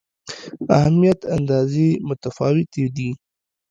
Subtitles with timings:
[0.77, 3.09] اهمیت اندازې متفاوتې دي.